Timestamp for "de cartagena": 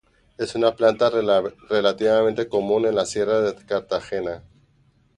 3.55-4.41